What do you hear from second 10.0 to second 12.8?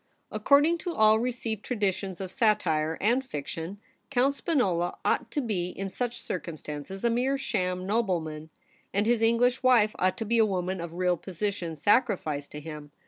to be a woman of real position sacrificed to